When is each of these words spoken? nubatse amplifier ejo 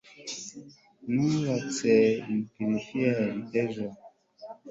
nubatse 1.13 1.91
amplifier 2.27 3.19
ejo 3.61 3.87